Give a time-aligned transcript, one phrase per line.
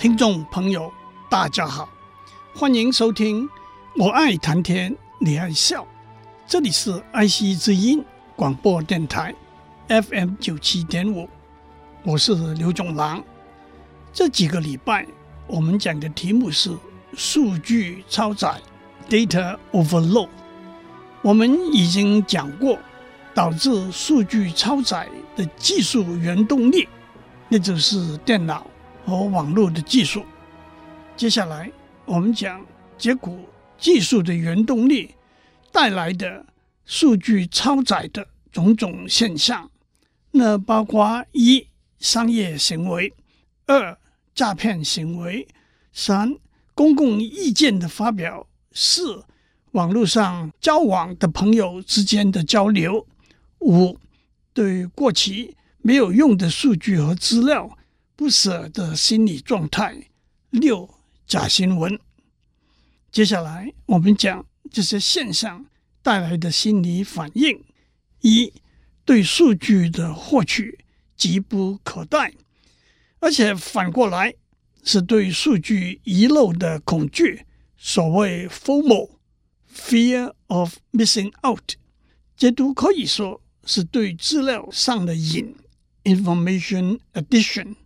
[0.00, 0.90] 听众朋友，
[1.28, 1.86] 大家好，
[2.54, 3.46] 欢迎收听
[3.98, 5.82] 《我爱谈天，你爱笑》，
[6.46, 8.02] 这里是爱惜之音
[8.34, 9.34] 广播电台
[9.88, 11.28] FM 九七点五，
[12.02, 13.22] 我是刘总郎。
[14.10, 15.06] 这几个礼拜
[15.46, 16.74] 我们讲的题目是
[17.12, 18.58] 数据超载
[19.06, 20.30] （data overload）。
[21.20, 22.78] 我们已经讲过
[23.34, 26.88] 导致数据超载的技术原动力，
[27.50, 28.66] 那就是电脑。
[29.04, 30.24] 和网络的技术，
[31.16, 31.70] 接下来
[32.04, 32.64] 我们讲
[32.96, 33.38] 结果
[33.78, 35.14] 技术的原动力
[35.72, 36.46] 带来的
[36.84, 39.70] 数据超载的种种现象，
[40.32, 41.66] 那包括一
[41.98, 43.12] 商业行为，
[43.66, 43.98] 二
[44.34, 45.46] 诈骗行为，
[45.92, 46.36] 三
[46.74, 49.24] 公共意见的发表，四
[49.72, 53.06] 网络上交往的朋友之间的交流，
[53.60, 53.98] 五
[54.52, 57.76] 对过期没有用的数据和资料。
[58.20, 60.10] 不舍的心理状态。
[60.50, 60.94] 六、
[61.26, 61.98] 假新闻。
[63.10, 65.64] 接下来我们讲这些现象
[66.02, 67.64] 带来的心理反应：
[68.20, 68.52] 一、
[69.06, 70.84] 对数据的获取
[71.16, 72.34] 急不可待，
[73.20, 74.34] 而且反过来
[74.84, 77.46] 是对数据遗漏的恐惧，
[77.78, 81.72] 所谓 FOMO（Fear of Missing Out）。
[82.36, 85.56] 解读可以说是对资料上的瘾
[86.04, 87.76] （Information Addiction）。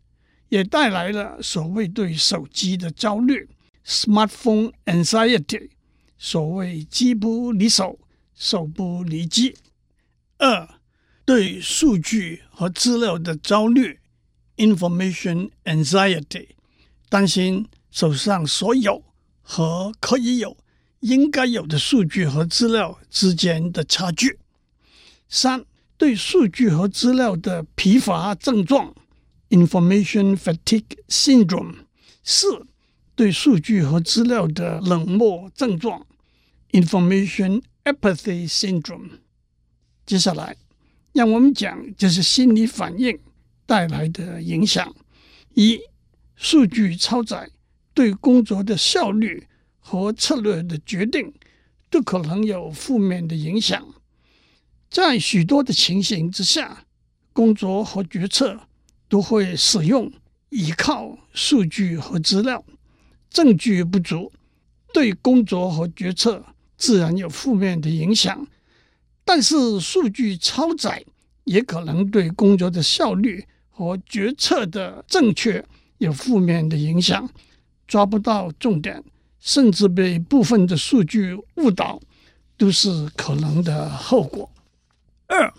[0.54, 3.48] 也带来了所谓对手机的焦虑
[3.84, 5.70] （smartphone anxiety），
[6.16, 7.98] 所谓机不离手，
[8.36, 9.56] 手不离机。
[10.38, 10.68] 二、
[11.24, 13.98] 对数据和资料的焦虑
[14.58, 16.50] （information anxiety），
[17.08, 19.02] 担心手上所有
[19.42, 20.56] 和可以有、
[21.00, 24.38] 应该有的数据和资料之间的差距。
[25.28, 25.64] 三、
[25.98, 28.94] 对数据和资料的疲乏症状。
[29.54, 31.74] Information fatigue syndrome，
[32.24, 32.66] 四、
[33.14, 36.04] 对数据和资料的冷漠症状
[36.72, 39.20] ，Information apathy syndrome。
[40.04, 40.56] 接下来，
[41.12, 43.16] 让我们讲就是心理反应
[43.64, 44.92] 带来的影响。
[45.54, 45.78] 一、
[46.34, 47.48] 数据超载
[47.94, 49.46] 对工作的效率
[49.78, 51.32] 和策略的决定
[51.88, 53.94] 都可能有负面的影响。
[54.90, 56.84] 在许多的情形之下，
[57.32, 58.58] 工作和决策。
[59.14, 60.10] 都会使用
[60.48, 62.64] 依靠数据和资料，
[63.30, 64.32] 证据不足，
[64.92, 66.44] 对工作和决策
[66.76, 68.44] 自然有负面的影响。
[69.24, 71.04] 但是数据超载
[71.44, 75.64] 也可能对工作的效率和决策的正确
[75.98, 77.30] 有负面的影响，
[77.86, 79.00] 抓不到重点，
[79.38, 82.00] 甚至被部分的数据误导，
[82.56, 84.50] 都是可能的后果。
[85.28, 85.54] 二，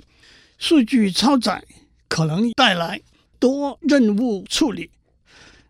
[0.57, 1.63] 数据超载
[2.09, 2.99] 可能带来。
[3.39, 4.89] 多任务处理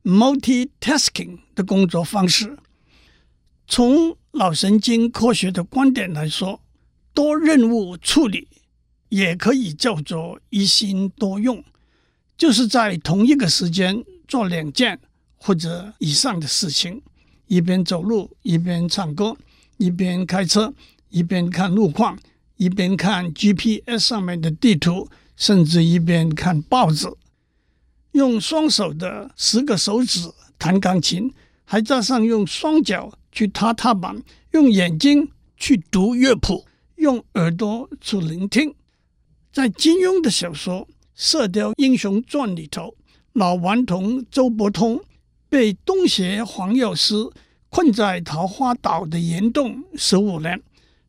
[0.03, 2.57] （multitasking） 的工作方式，
[3.67, 6.61] 从脑神经科学的观点来说，
[7.13, 8.47] 多任务处理
[9.09, 11.63] 也可以叫做一心多用，
[12.37, 14.99] 就是在同一个时间做两件
[15.37, 17.01] 或者以上的事情，
[17.47, 19.37] 一边走路，一边唱歌，
[19.77, 20.73] 一边开车，
[21.09, 22.19] 一边看路况，
[22.57, 27.07] 一边看 GPS 上面的地图，甚至一边看报纸。
[28.15, 31.33] 用双手的十个手指弹钢琴，
[31.65, 36.65] 还加上用双脚去踏踏板，用眼睛去读乐谱，
[36.95, 38.73] 用耳朵去聆听。
[39.51, 42.95] 在金庸的小说《射雕英雄传》里头，
[43.33, 45.01] 老顽童周伯通
[45.49, 47.15] 被东邪黄药师
[47.69, 50.63] 困在桃花岛的岩洞十五年，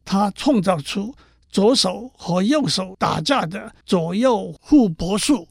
[0.04, 1.14] 他创造出
[1.52, 5.46] 左手和右手打架的左右互搏术。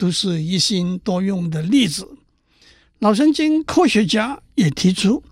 [0.00, 2.08] 都是一心多用的例子。
[3.00, 5.22] 脑神经科学家也提出，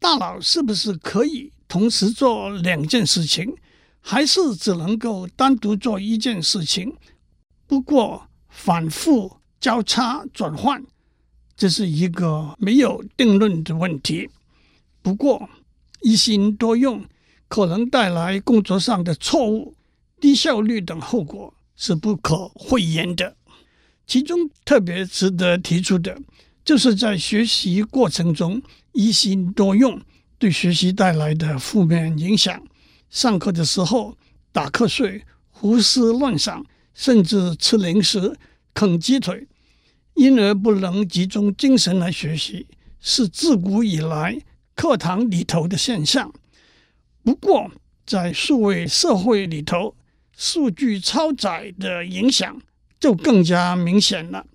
[0.00, 3.54] 大脑是不是可以同时做两件事情，
[4.00, 6.92] 还是只能够单独做一件事情？
[7.68, 10.84] 不过反复交叉转换，
[11.56, 14.28] 这是一个没有定论的问题。
[15.02, 15.48] 不过
[16.00, 17.04] 一心多用
[17.46, 19.76] 可能带来工作上的错误、
[20.20, 23.35] 低效率等后果是不可讳言的。
[24.06, 26.16] 其中特别值得提出的，
[26.64, 28.62] 就是在学习过程中
[28.92, 30.00] 一心多用
[30.38, 32.62] 对学习带来的负面影响。
[33.10, 34.16] 上课的时候
[34.52, 36.64] 打瞌睡、胡思乱想，
[36.94, 38.36] 甚至吃零食、
[38.72, 39.46] 啃鸡腿，
[40.14, 42.66] 因而不能集中精神来学习，
[43.00, 44.40] 是自古以来
[44.74, 46.32] 课堂里头的现象。
[47.24, 47.70] 不过，
[48.06, 49.96] 在数位社会里头，
[50.36, 52.60] 数据超载的影响
[52.98, 54.46] 就更加明显了。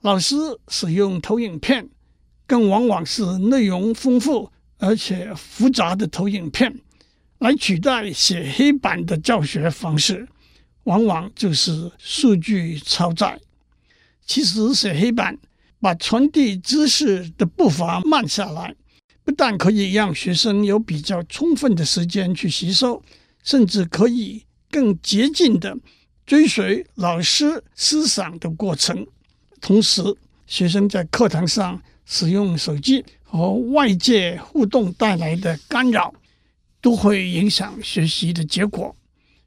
[0.00, 0.34] 老师
[0.68, 1.88] 使用投影片，
[2.46, 6.80] 更往往是内容丰富而且复杂的投影片，
[7.38, 10.28] 来取代写黑板的教学方式，
[10.84, 13.40] 往往就是数据超载。
[14.26, 15.38] 其实写黑板
[15.80, 18.74] 把传递知识的步伐慢下来。
[19.24, 23.00] 不但可以让学生有比较充分的时间去吸收，
[23.44, 25.78] 甚至可以更接近的
[26.32, 29.06] 追随老师思想的过程。
[29.60, 30.02] 同时，
[30.46, 36.14] 学生在课堂上使用手机和外界互动带来的干扰，
[36.80, 38.96] 都会影响学习的结果。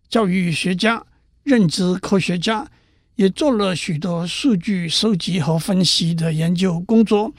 [0.10, 1.04] 教育学家、
[1.42, 2.70] 认知科学家
[3.16, 7.34] 也做了许多数据收集和分析的研究工作。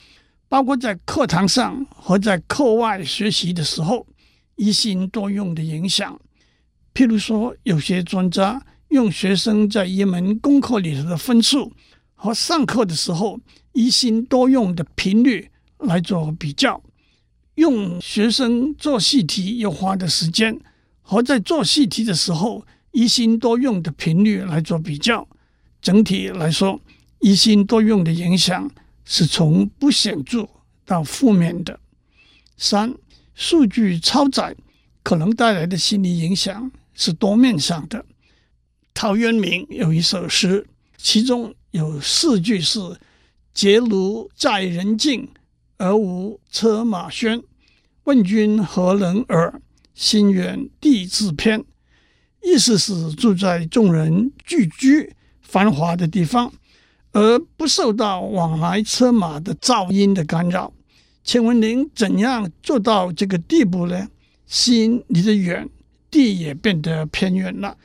[0.48, 4.04] 包括在课堂上和在课外学习的时候，
[4.56, 6.20] 一心多用的影响。
[6.92, 8.60] 譬如说，有些专家
[8.96, 11.70] 用学生在一门功课里头的分数
[12.14, 13.38] 和上课的时候
[13.72, 15.50] 一心多用的频率
[15.80, 16.82] 来做比较，
[17.56, 20.58] 用学生做习题要花的时间
[21.02, 25.28] 和在做习题的时候一心多用的频率来做比较。
[25.82, 26.80] 整体来说，
[27.20, 28.70] 一心多用的影响。
[29.08, 30.48] 是从不显著
[30.84, 31.78] 到负面的。
[32.56, 32.92] 三、
[33.36, 34.56] 数据超载
[35.04, 38.04] 可能带来的心理影响是多面向的。
[38.96, 40.66] 陶渊明有一首诗，
[40.96, 42.80] 其中有四句是
[43.52, 45.28] “结庐在人境，
[45.76, 47.42] 而无车马喧。
[48.04, 49.60] 问君何能尔？
[49.94, 51.62] 心远地自偏。”
[52.42, 55.12] 意思是住在众人聚居、
[55.42, 56.50] 繁华的地方。
[57.12, 60.72] 而不受到往来车马的噪音的干扰，
[61.22, 64.08] 请问您怎样做到这个地步呢？
[64.46, 65.68] 心离得远，
[66.10, 67.76] 地也变得偏远了。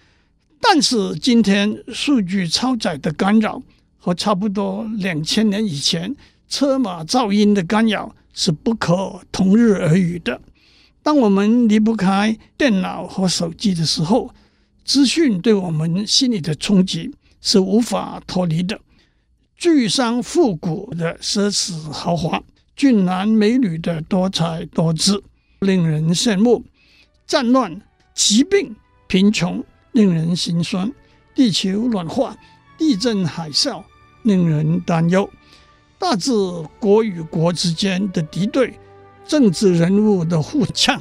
[0.62, 3.62] 但是今天数据超载的干扰
[3.98, 6.16] 和差不多两千年以前
[6.48, 10.40] 车马噪音的干扰是不可同日而语的。
[11.04, 14.34] 当我们离不开电脑和手机的时候，
[14.86, 17.12] 资讯对我们心理的冲击
[17.42, 18.80] 是无法脱离的。
[19.58, 22.42] 巨商复古的奢侈豪华，
[22.76, 25.24] 俊男美女的多才多姿，
[25.60, 26.64] 令人羡慕；
[27.26, 27.82] 战乱、
[28.14, 28.76] 疾病、
[29.08, 30.90] 贫穷，令人心酸；
[31.36, 32.36] 地球暖化、
[32.78, 33.84] 地震、海啸，
[34.24, 35.30] 令人担忧；
[35.98, 36.32] 大至
[36.80, 38.80] 国与国之间的敌对，
[39.26, 40.98] 政治人物的互呛；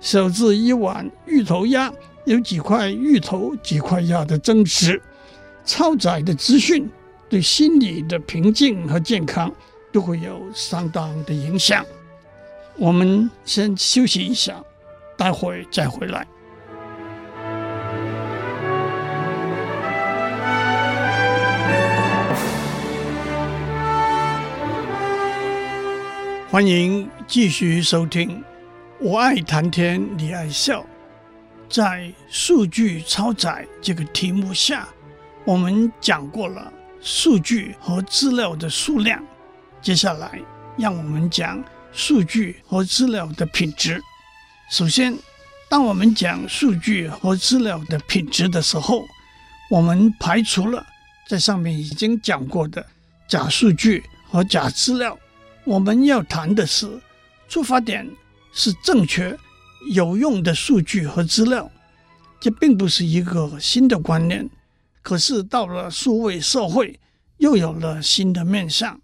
[0.00, 1.92] 小至一碗芋头鸭，
[2.24, 5.02] 有几块芋头、几块鸭的争执，
[5.64, 6.88] 超载的资讯。
[7.26, 9.50] 对心理的平静和健康
[9.90, 11.84] 都会有相当的影响。
[12.76, 14.62] 我们先休息一下，
[15.16, 16.24] 待会再回来。
[26.54, 28.40] 欢迎继续收听。
[29.00, 30.86] 我爱谈天，你爱笑。
[31.68, 34.88] 在数据超载这个题目下，
[35.44, 36.72] 我们讲过了。
[37.00, 39.20] 数据和资料的数量，
[39.82, 40.40] 接下来
[40.78, 44.00] 让我们讲数据和资料的品质。
[44.70, 45.18] 首先，
[45.68, 49.02] 当我们讲数据和资料的品质的时候，
[49.68, 50.86] 我们排除了
[51.26, 52.86] 在上面已经讲过的
[53.26, 55.18] 假数据和假资料。
[55.64, 57.00] 我们要谈的是，
[57.48, 58.06] 出发点
[58.52, 59.36] 是正确、
[59.92, 61.70] 有用的数据和资料。
[62.38, 64.48] 这并不是一个新的观念。
[65.00, 67.00] 可是到了数位社会，
[67.38, 69.00] 又有了新的面向。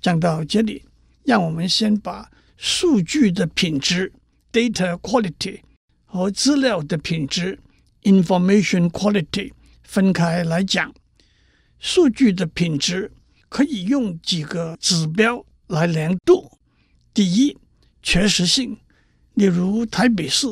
[0.00, 0.84] 讲到这里，
[1.24, 4.12] 让我们先把数据的品质
[4.52, 5.60] （data quality）
[6.04, 7.58] 和资料的品质
[8.02, 10.92] （information quality） 分开来讲。
[11.80, 13.12] 数据的品质
[13.48, 16.58] 可以用几个指标来量度：
[17.14, 17.56] 第一，
[18.02, 18.78] 确实性，
[19.34, 20.46] 例如台北市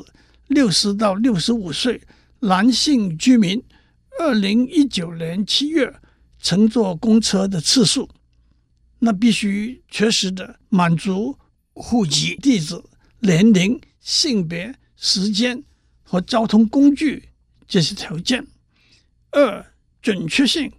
[0.48, 2.02] 六十到六十五岁
[2.40, 3.62] 男性居民。
[4.18, 5.98] 二零一九年七月
[6.38, 8.10] 乘坐公车的次数，
[8.98, 11.38] 那必须确实的满足
[11.72, 12.82] 户籍地址、
[13.20, 15.64] 年龄、性别、时间
[16.02, 17.30] 和交通工具
[17.66, 18.46] 这些条件。
[19.30, 19.64] 二、
[20.02, 20.70] 准确性，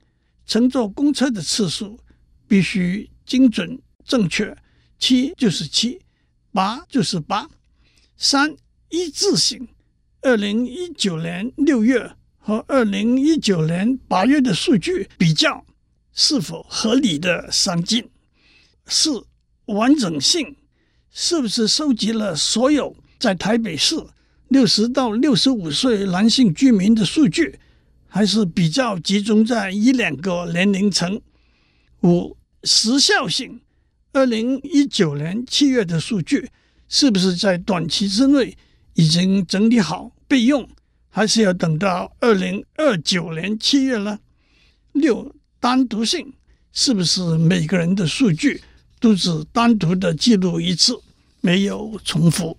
[0.46, 2.00] 乘坐公车的次数
[2.48, 4.56] 必须精准正确，
[5.00, 6.02] 七就是七，
[6.52, 7.50] 八就是八。
[8.18, 8.56] 三
[8.90, 9.68] 一致性，
[10.22, 15.66] 二零一九年六月和二零一九年八月的数据比较
[16.14, 18.10] 是否合理的相近？
[18.86, 19.26] 四
[19.66, 20.56] 完整性，
[21.10, 23.96] 是不是收集了所有在台北市
[24.50, 27.58] 六十到六十五岁男性居民的数据，
[28.08, 31.22] 还是比较集中在一两个年龄层？
[32.04, 33.62] 五时效性，
[34.14, 36.50] 二零一九年七月的数据。
[36.94, 38.58] 是不是在短期之内
[38.96, 40.68] 已经整理好备用，
[41.08, 44.20] 还是要等到二零二九年七月呢？
[44.92, 46.34] 六单独性，
[46.74, 48.62] 是不是每个人的数据
[49.00, 51.00] 都只单独的记录一次，
[51.40, 52.58] 没有重复？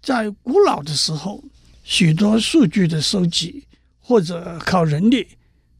[0.00, 1.42] 在古老的时候，
[1.82, 3.66] 许多数据的收集
[3.98, 5.26] 或者靠人力，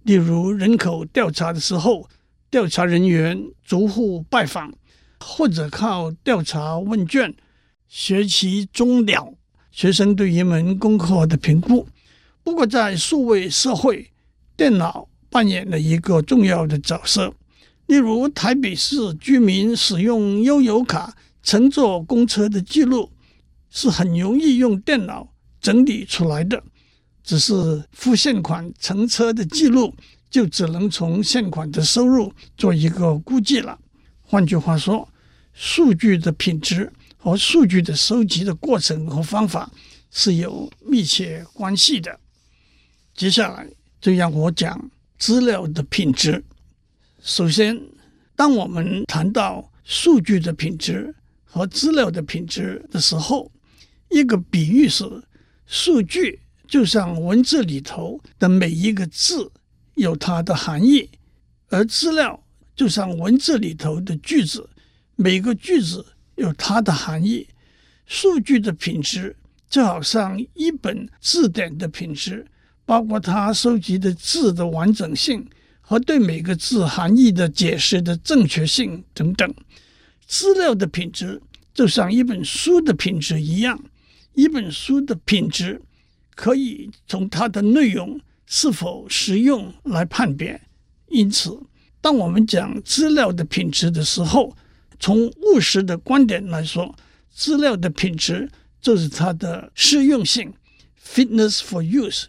[0.03, 2.11] 例如人口调查的时候，
[2.53, 4.75] 调查人员逐户拜访，
[5.19, 7.35] 或者靠调查问卷。
[7.89, 9.35] 学期终了，
[9.71, 11.89] 学生对一门功课的评估。
[12.43, 14.11] 不过，在数位社会，
[14.55, 17.33] 电脑扮演了一个重要的角色。
[17.87, 23.11] 例如，台北市居民使用悠游卡乘坐公车的记录，
[23.71, 26.63] 是很容易用电脑整理出来的。
[27.25, 29.95] 只是付现款乘车的记录，
[30.33, 33.79] 就只能从现款的收入做一个估计了。
[34.21, 35.09] 换句话说，
[35.53, 36.93] 数据的品质。
[37.25, 39.71] 和数据的收集的过程和方法
[40.11, 42.19] 是有密切关系的。
[43.15, 43.65] 接下来
[44.01, 46.43] 就让我讲资料的品质。
[47.23, 47.81] 首先，
[48.35, 53.53] 当我们谈到数据的品质和资料的品质的时候，
[54.11, 55.05] 一个比喻是：
[55.65, 59.53] 数据就像文字里头的每一个字
[59.95, 61.11] 有它的含义，
[61.69, 62.43] 而资料
[62.75, 64.69] 就像文字里头的句子，
[65.17, 66.05] 每个句子。
[66.37, 67.47] 有它的含义，
[68.07, 69.37] 数据的品质
[69.69, 72.47] 就好像一本字典的品质，
[72.87, 75.47] 包括它收集的字的完整性
[75.83, 79.55] 和对每个字含义的解释的正确性等等。
[80.27, 81.41] 资料的品质
[81.75, 83.79] 就像一本书的品质一样，
[84.33, 85.83] 一本书的品质
[86.35, 88.19] 可以从它的内容
[88.55, 90.61] 是否实用来判别。
[91.09, 91.59] 因此，
[92.03, 94.55] 当我们讲资料的品质的时候，
[95.01, 96.95] 从务实的观点来说，
[97.31, 100.53] 资料的品质就是它的适用性
[101.03, 102.25] （fitness for use）。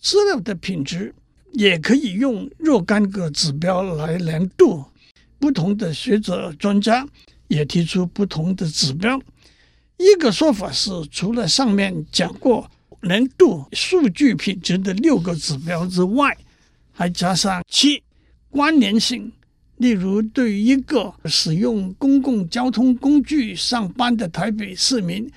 [0.00, 1.14] 资料的品质
[1.52, 4.86] 也可以用若干个指标来量度。
[5.38, 7.06] 不同的学者专家
[7.48, 9.20] 也提出不同的指标。
[9.98, 12.70] 一个说法是，除了上面讲过
[13.02, 16.36] 量度数据品质的六个指标之外，
[16.92, 18.02] 还加上七
[18.50, 19.30] 关联性。
[19.78, 25.28] 例如，对于一个使用公共交通工具上班的台北市民，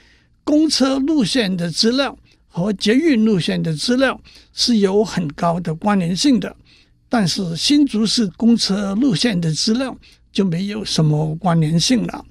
[0.44, 2.16] 公车路线的资料
[2.48, 4.22] 和捷运路线的资料
[4.54, 6.56] 是有很高的关联性的，
[7.10, 9.98] 但是新竹市公车路线的资料
[10.32, 12.24] 就没有什么关联性了。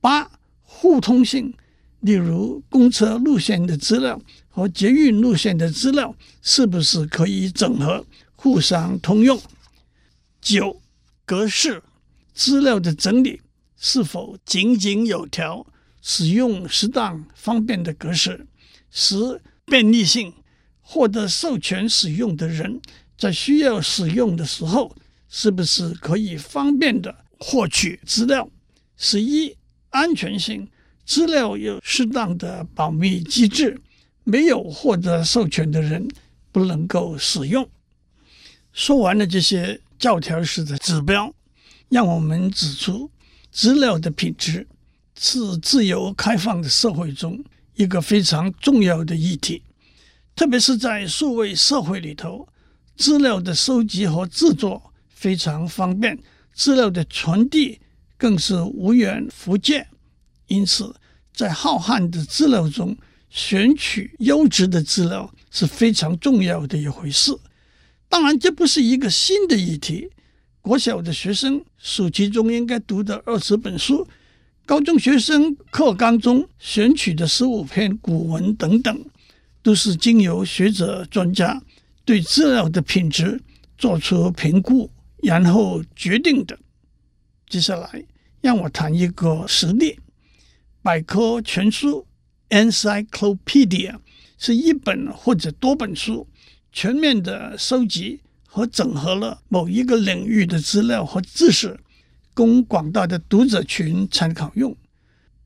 [0.00, 0.28] 八、
[0.62, 1.54] 互通性，
[2.00, 4.20] 例如公车路线的资料
[4.56, 9.38] 和捷运路线的资料是不是可以整合、互相通用？
[10.40, 10.80] 九。
[11.26, 11.82] 格式
[12.32, 13.42] 资料的整理
[13.76, 15.66] 是否井井有条，
[16.00, 18.46] 使用适当方便的格式。
[18.90, 20.32] 十、便利性，
[20.80, 22.80] 获得授权使用的人
[23.18, 24.96] 在需要使用的时候，
[25.28, 28.48] 是不是可以方便的获取资料？
[28.96, 29.54] 十一、
[29.90, 30.66] 安全性，
[31.04, 33.78] 资料有适当的保密机制，
[34.26, 36.06] 没有获得授权的人
[36.52, 37.66] 不能够使用。
[38.74, 39.80] 说完了这些。
[39.98, 41.34] 教条式的指标，
[41.88, 43.10] 让我们指出，
[43.50, 44.66] 资料的品质
[45.18, 47.42] 是自由开放的社会中
[47.76, 49.62] 一个非常重要的议题。
[50.34, 52.46] 特别是在数位社会里头，
[52.94, 56.18] 资料的收集和制作非常方便，
[56.52, 57.80] 资料的传递
[58.18, 59.88] 更是无远弗届。
[60.48, 60.94] 因此，
[61.32, 62.94] 在浩瀚的资料中，
[63.28, 67.36] 选取优质的资料是非常重要的一回事。
[68.08, 70.10] 当然，这不是一个新的议题。
[70.62, 74.06] 国小的学生暑期中应该读的二十本书，
[74.64, 79.04] 高中学生课纲中选取的十五篇古文等等，
[79.62, 81.62] 都是经由学者专家
[82.04, 83.40] 对资料的品质
[83.76, 84.90] 做出评估，
[85.22, 86.58] 然后决定的。
[87.48, 88.04] 接下来，
[88.40, 89.98] 让我谈一个实例：
[90.80, 92.05] 百科全书
[92.50, 93.96] （Encyclopedia）
[94.38, 96.26] 是一本或者多本书。
[96.72, 101.80] 全面的收集和整合了某一个领域的资料和知识，
[102.34, 104.76] 供广大的读者群参考用。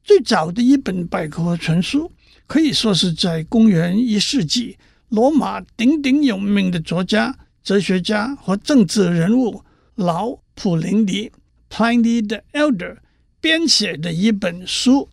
[0.03, 2.11] 最早的一本百科全书，
[2.49, 4.77] 可以说是在公元一世纪，
[5.09, 9.63] 罗马鼎鼎有名的作家、哲学家和政治人物
[9.95, 11.31] 老普林尼
[11.71, 12.97] （Pliny the Elder）
[13.41, 14.93] 编写的一本书《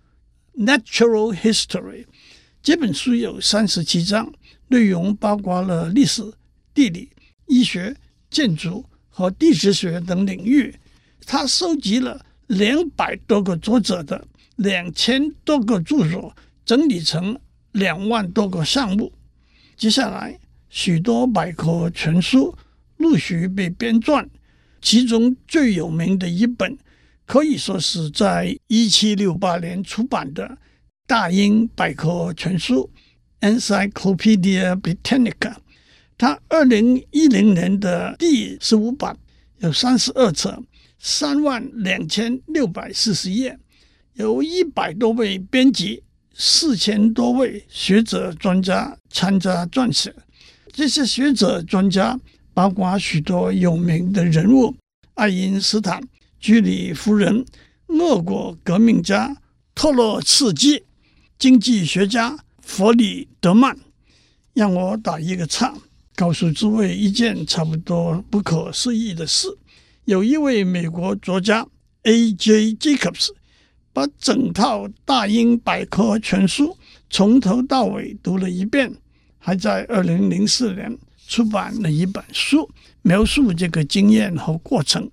[0.58, 2.04] Natural History》。
[2.62, 4.34] 这本书有三十七章，
[4.68, 6.34] 内容包括了历史、
[6.74, 7.12] 地理、
[7.46, 7.96] 医学、
[8.30, 10.76] 建筑和地质学等领域。
[11.26, 16.36] 他收集了两百多个作者的两千多个著作，
[16.66, 17.38] 整理成
[17.74, 19.14] 两万多个项目。
[19.76, 22.56] 接下来，许多百科全书
[22.98, 24.28] 陆续被编撰，
[24.82, 26.78] 其中最有名的一本，
[27.28, 30.48] 可以说是在一七六八年出版的
[31.06, 32.90] 《大英百科全书》
[33.92, 35.58] （Encyclopedia Britannica）。
[36.18, 39.16] 它二零一零年的第十五版
[39.60, 40.64] 有三十二册。
[41.00, 43.56] 三万两千六百四十页，
[44.14, 46.02] 有一百多位编辑、
[46.34, 50.12] 四千多位学者专家参加撰写。
[50.74, 52.20] 这些学者专家
[52.52, 54.76] 包括许多有名的人物：
[55.14, 56.02] 爱因斯坦、
[56.40, 57.46] 居里夫人、
[57.88, 59.38] 俄国革命家
[59.76, 60.84] 托洛茨基、
[61.38, 63.78] 经济学家弗里德曼。
[64.54, 65.74] 让我打一个岔，
[66.16, 69.48] 告诉诸位一件差不多不可思议的事。
[70.06, 71.68] 有一位美国作家
[72.04, 72.74] A.J.
[72.74, 73.28] Jacobs
[73.94, 76.76] 把整套大英百科全书
[77.10, 78.96] 从头到尾读了一遍，
[79.38, 82.68] 还在二零零四年出版了一本书，
[83.02, 85.10] 描述这个经验和过程。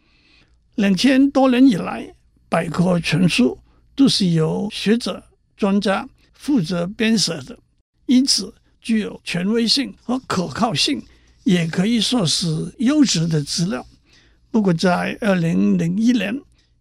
[0.76, 2.14] 两千多年以来，
[2.48, 3.58] 百科全书
[3.94, 5.22] 都是由学者
[5.56, 7.56] 专家负责编写的，
[8.06, 11.00] 因此具有权威性和可靠性，
[11.44, 13.86] 也可以说是优质的资料。
[14.50, 16.40] 不过，在二零零一年，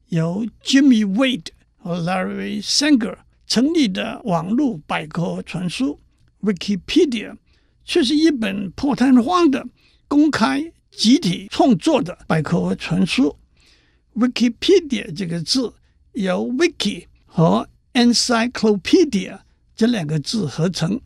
[0.10, 6.00] 由 Jimmy Wade 和 Larry Sanger 成立的网络百科全书
[6.42, 7.36] Wikipedia，
[7.86, 9.68] 却是一本破天荒的
[10.08, 13.38] 公开集体创作的百科全书。
[14.16, 15.74] Wikipedia 这个字
[16.14, 19.40] 由 Wiki 和 Encyclopedia
[19.76, 21.02] 这两个字合成。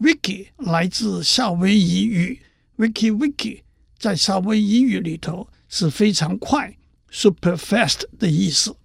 [0.00, 2.40] Wiki 来自夏威夷语
[2.76, 3.62] ，Wiki Wiki
[3.98, 5.48] 在夏威夷语里头。
[5.66, 6.76] 是非常快
[7.10, 8.76] ，super fast 的意思。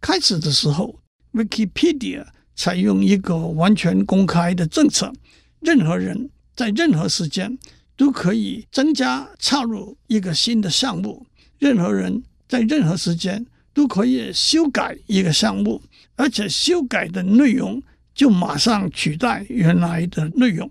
[0.00, 0.98] 开始的时候
[1.32, 5.12] ，Wikipedia 采用一个完全公开的政策，
[5.60, 7.56] 任何人在任何时间
[7.96, 11.24] 都可以增加、插入一个新的项目，
[11.60, 15.82] 任何人在任何时间都可以修改一个项目，
[16.16, 17.82] 而且修改的内容
[18.14, 20.70] 就马上取代原来的内容。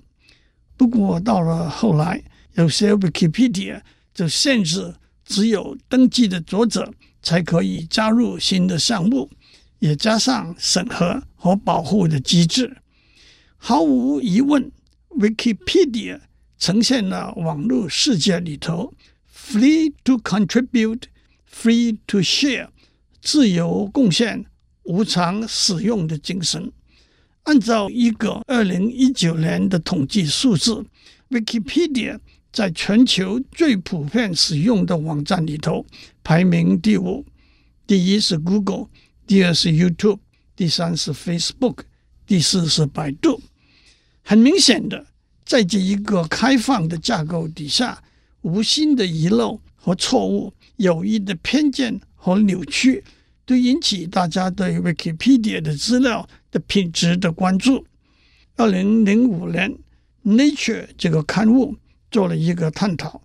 [0.76, 2.24] 不过到了后来，
[2.56, 3.82] 有些 Wikipedia
[4.14, 4.96] 就限制。
[5.30, 9.30] 只有登记的作者才可以加入新的项目，
[9.80, 12.78] 也加上审核和保护的机制。
[13.58, 14.72] 毫无疑问
[15.10, 16.22] ，Wikipedia
[16.58, 18.94] 呈现了网络世界里头
[19.30, 21.02] “free to contribute,
[21.62, 22.70] free to share”
[23.22, 24.46] 自由贡献、
[24.84, 26.72] 无偿使用的精神。
[27.44, 30.86] 按照一个二零一九年的统计数字
[31.30, 32.20] ，Wikipedia。
[32.50, 35.86] 在全球最普遍使用的网站里头，
[36.24, 37.24] 排名第五。
[37.86, 38.88] 第一是 Google，
[39.28, 40.18] 第二是 YouTube，
[40.56, 41.80] 第三是 Facebook，
[42.26, 43.40] 第四是百度。
[44.24, 45.06] 很明显的，
[45.46, 48.02] 在这一个开放的架构底下，
[48.42, 53.02] 无心的遗漏和错误、有意的偏见和扭曲，
[53.46, 57.86] 都引起大家对 Wikipedia 的资料的品质的关注。
[58.58, 59.72] 二零零五年，
[60.26, 61.78] 《Nature》这个刊物。
[62.10, 63.22] 做了一个探讨，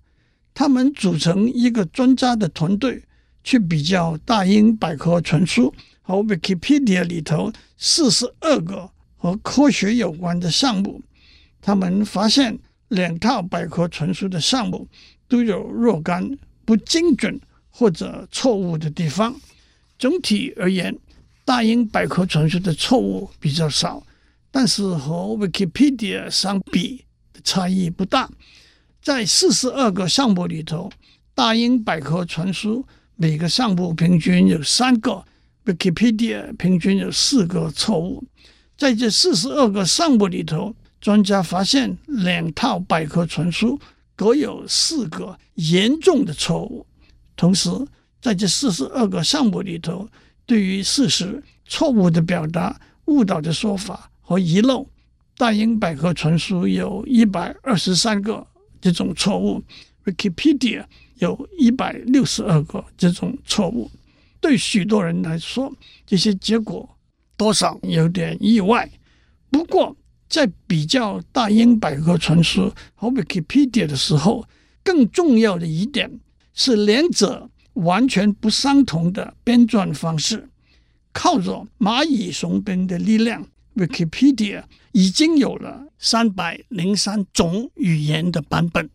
[0.53, 3.05] 他们组成一个专家的团队，
[3.45, 5.73] 去比较大英百科全书
[6.03, 11.01] 和 Wikipedia 里头四十二个和科学有关的项目。
[11.61, 14.89] 他们发现两套百科全书的项目
[15.29, 16.37] 都有若干
[16.73, 19.39] 不精准或者错误的地方。
[19.99, 20.99] 总体而言，
[21.45, 24.03] 大英百科全书的错误比较少，
[24.51, 27.05] 但是和 Wikipedia 相比
[27.45, 28.31] 差异不大。
[29.03, 30.91] 在四十二个项目里头，
[31.35, 35.23] 大英百科全书每个项目平均有三个
[35.67, 38.25] ，Wikipedia 平均有四个错误。
[38.79, 43.79] 在这四十二个项目里头，专家发现两套百科全书
[44.15, 46.87] 各有四个严重的错误。
[47.37, 47.71] 同时，
[48.21, 50.09] 在这四十二个项目里头，
[50.47, 54.87] 对于事实错误的表达、误导的说法和遗漏，
[55.37, 58.47] 大英百科全书有一百二十三个。
[58.81, 59.63] 这种错误
[60.05, 63.89] Wikipedia 有一百六十二个这种错误。
[64.41, 65.73] 对许多人来说，
[66.05, 66.89] 这些结果
[67.37, 68.91] 多少有点意外。
[69.51, 69.97] 不过，
[70.33, 74.47] 在比较大英百科全书和 Wikipedia 的时候，
[74.83, 76.21] 更重要的一点
[76.55, 80.49] 是两者完全不相同的编撰方式。
[81.13, 88.89] 靠着蚂蚁雄兵的力量，Wikipedia 已经有了三百零三种语言的版本。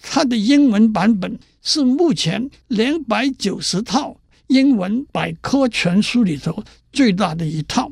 [0.00, 4.20] 它的英文版本是目前两百九十套。
[4.46, 7.90] 英文百科全书里头最大的一套，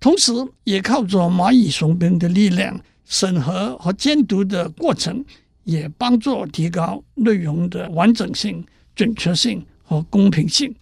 [0.00, 0.32] 同时
[0.64, 5.24] 也靠着蚂蚁雄兵的力量，审核和监督的过程
[5.64, 8.64] 也帮助提高内容的完整性、
[8.96, 10.74] 准确性和公平性。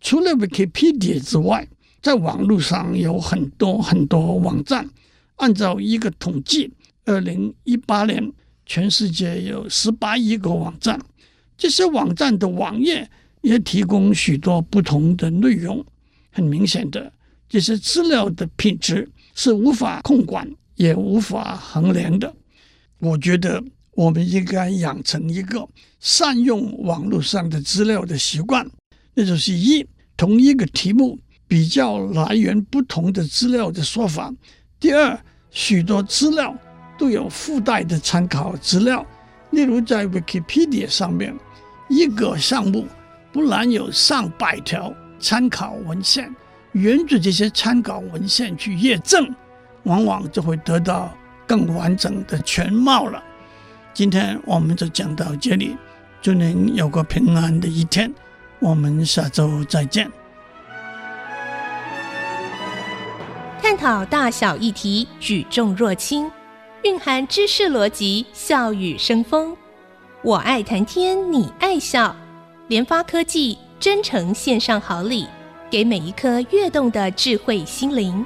[0.00, 1.66] 除了 Wikipedia 之外，
[2.02, 4.88] 在网络上有很多很多网站。
[5.36, 6.70] 按照一个统计，
[7.06, 8.32] 二零一八年
[8.66, 11.00] 全世界有十八亿个网站，
[11.56, 13.10] 这些网站的网页。
[13.42, 15.84] 也提供许多不同的内容。
[16.30, 17.12] 很明显的，
[17.52, 22.34] 这些资料的品质是无法控管也无法衡量的。
[22.98, 25.68] 我觉得我们应该养成一个
[26.00, 28.66] 善用网络上的资料的习惯，
[29.12, 29.86] 那就是一
[30.16, 34.32] 同一个题目比较来源不同的资料的说法。
[34.80, 36.56] 第二，许多资料
[36.98, 39.04] 都有附带的参考资料，
[39.50, 41.36] 例如在 Wikipedia 上面
[41.90, 42.86] 一个项目。
[43.30, 46.34] 不然有上百条参考文献，
[46.72, 49.34] 沿着这些参考文献去验证，
[49.82, 51.12] 往往就会得到
[51.46, 53.22] 更完整的全貌了。
[53.92, 55.76] 今天我们就讲到这里，
[56.22, 58.10] 祝您有个平安的一天，
[58.58, 60.10] 我们下周再见。
[63.60, 66.30] 探讨大小议题，举重若轻，
[66.84, 69.54] 蕴含知识逻辑，笑语生风。
[70.22, 72.16] 我爱谈天，你爱笑。
[72.68, 75.26] 联发科技真诚献上好礼，
[75.72, 78.22] 给每一颗跃动的智慧心灵。